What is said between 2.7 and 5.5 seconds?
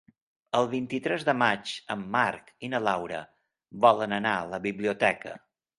na Laura volen anar a la biblioteca.